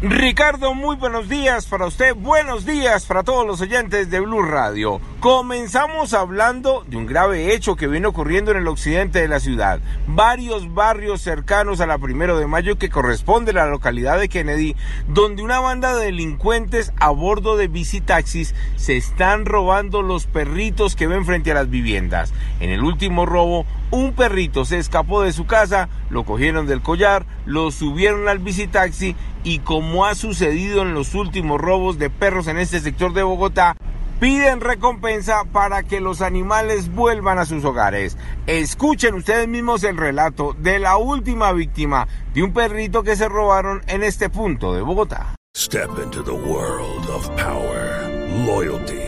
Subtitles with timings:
[0.00, 5.00] Ricardo, muy buenos días para usted, buenos días para todos los oyentes de Blue Radio.
[5.18, 9.80] Comenzamos hablando de un grave hecho que viene ocurriendo en el occidente de la ciudad.
[10.06, 14.76] Varios barrios cercanos a la primero de mayo que corresponde a la localidad de Kennedy,
[15.08, 21.08] donde una banda de delincuentes a bordo de bicitaxis se están robando los perritos que
[21.08, 22.32] ven frente a las viviendas.
[22.60, 27.26] En el último robo, un perrito se escapó de su casa, lo cogieron del collar,
[27.46, 32.58] lo subieron al bicitaxi y como ha sucedido en los últimos robos de perros en
[32.58, 33.76] este sector de Bogotá,
[34.20, 38.16] piden recompensa para que los animales vuelvan a sus hogares.
[38.46, 43.82] Escuchen ustedes mismos el relato de la última víctima de un perrito que se robaron
[43.86, 45.34] en este punto de Bogotá.
[45.56, 48.08] Step into the world of power,
[48.46, 49.07] loyalty,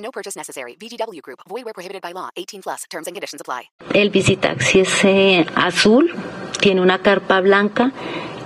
[0.00, 0.76] No purchase necessary.
[0.76, 1.40] VGW Group.
[1.48, 2.30] Void or prohibited by law.
[2.36, 2.84] 18 plus.
[2.90, 3.70] Terms and conditions apply.
[3.94, 6.12] El visitaxi es eh, azul,
[6.60, 7.92] tiene una carpa blanca,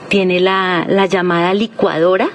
[0.09, 2.29] tiene la, la llamada licuadora,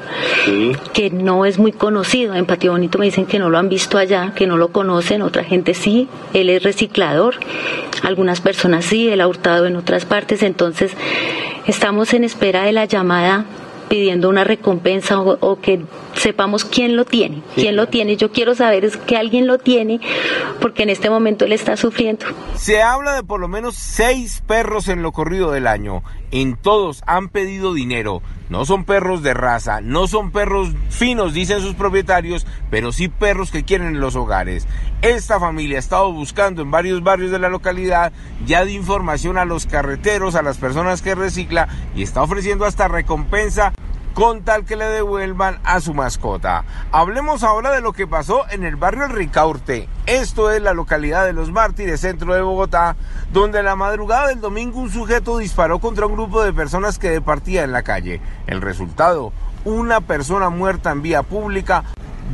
[0.94, 2.34] que no es muy conocido.
[2.36, 5.22] En Patio Bonito me dicen que no lo han visto allá, que no lo conocen,
[5.22, 6.08] otra gente sí.
[6.34, 7.36] Él es reciclador,
[8.04, 10.44] algunas personas sí, él ha hurtado en otras partes.
[10.44, 10.92] Entonces,
[11.68, 13.46] estamos en espera de la llamada
[13.88, 15.82] pidiendo una recompensa o, o que
[16.20, 18.18] sepamos quién lo tiene, quién lo tiene.
[18.18, 20.00] Yo quiero saber es que alguien lo tiene
[20.62, 22.26] porque en este momento él está sufriendo.
[22.56, 26.04] Se habla de por lo menos seis perros en lo corrido del año.
[26.32, 28.22] En todos han pedido dinero.
[28.50, 33.52] No son perros de raza, no son perros finos, dicen sus propietarios, pero sí perros
[33.52, 34.68] que quieren en los hogares.
[35.04, 38.12] Esta familia ha estado buscando en varios barrios de la localidad
[38.48, 42.88] ya de información a los carreteros, a las personas que recicla y está ofreciendo hasta
[42.88, 43.72] recompensa
[44.14, 46.64] con tal que le devuelvan a su mascota.
[46.92, 49.88] Hablemos ahora de lo que pasó en el barrio El Ricaurte.
[50.06, 52.96] Esto es la localidad de Los Mártires, centro de Bogotá,
[53.32, 57.64] donde la madrugada del domingo un sujeto disparó contra un grupo de personas que departía
[57.64, 58.22] en la calle.
[58.48, 59.32] El resultado,
[59.66, 61.84] una persona muerta en vía pública,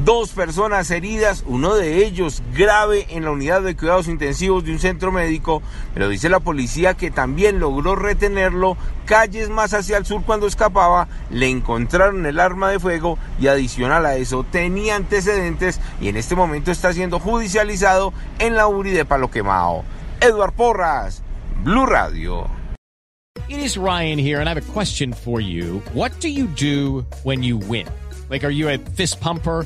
[0.04, 4.80] dos personas heridas, uno de ellos grave en la unidad de cuidados intensivos de un
[4.80, 5.62] centro médico,
[5.94, 11.08] pero dice la policía que también logró retenerlo calles más hacia el sur cuando escapaba,
[11.30, 16.36] le encontraron el arma de fuego y adicional a eso tenía antecedentes y en este
[16.36, 19.84] momento está siendo judicializado en la URI de Palo Quemado.
[20.22, 21.22] Eduard Porras,
[21.64, 22.50] Blue Radio.
[23.48, 25.82] It is Ryan here and I have a question for you.
[25.94, 27.88] What do you do when you win?
[28.30, 29.66] Like are you a fist pumper?